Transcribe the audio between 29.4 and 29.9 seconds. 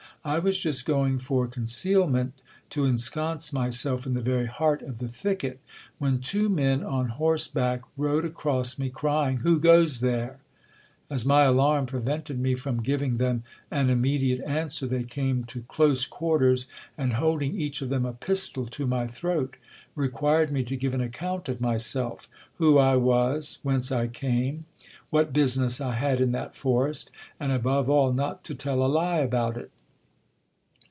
it.